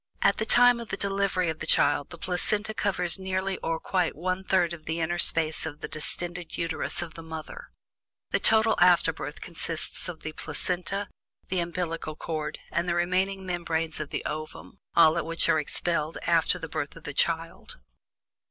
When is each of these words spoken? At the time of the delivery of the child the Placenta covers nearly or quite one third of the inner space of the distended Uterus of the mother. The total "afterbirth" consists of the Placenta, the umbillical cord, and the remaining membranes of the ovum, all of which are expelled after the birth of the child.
At 0.23 0.37
the 0.37 0.47
time 0.47 0.79
of 0.79 0.87
the 0.87 0.97
delivery 0.97 1.47
of 1.49 1.59
the 1.59 1.67
child 1.67 2.09
the 2.09 2.17
Placenta 2.17 2.73
covers 2.73 3.19
nearly 3.19 3.57
or 3.59 3.79
quite 3.79 4.15
one 4.15 4.43
third 4.43 4.73
of 4.73 4.85
the 4.85 4.99
inner 4.99 5.19
space 5.19 5.63
of 5.63 5.81
the 5.81 5.87
distended 5.87 6.57
Uterus 6.57 7.03
of 7.03 7.13
the 7.13 7.21
mother. 7.21 7.69
The 8.31 8.39
total 8.39 8.73
"afterbirth" 8.79 9.41
consists 9.41 10.09
of 10.09 10.21
the 10.21 10.31
Placenta, 10.31 11.07
the 11.49 11.59
umbillical 11.59 12.15
cord, 12.17 12.57
and 12.71 12.89
the 12.89 12.95
remaining 12.95 13.45
membranes 13.45 13.99
of 13.99 14.09
the 14.09 14.25
ovum, 14.25 14.79
all 14.95 15.17
of 15.17 15.25
which 15.27 15.47
are 15.49 15.59
expelled 15.59 16.17
after 16.25 16.57
the 16.57 16.67
birth 16.67 16.95
of 16.95 17.03
the 17.03 17.13
child. 17.13 17.77